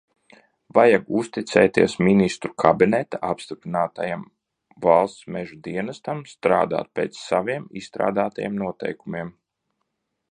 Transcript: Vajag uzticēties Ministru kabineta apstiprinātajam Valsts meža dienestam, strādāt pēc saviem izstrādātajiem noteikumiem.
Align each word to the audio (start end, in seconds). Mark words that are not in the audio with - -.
Vajag 0.75 1.09
uzticēties 1.17 1.95
Ministru 2.05 2.49
kabineta 2.63 3.19
apstiprinātajam 3.27 4.23
Valsts 4.85 5.27
meža 5.35 5.59
dienestam, 5.69 6.25
strādāt 6.33 6.89
pēc 7.01 7.21
saviem 7.27 7.69
izstrādātajiem 7.83 8.57
noteikumiem. 8.63 9.31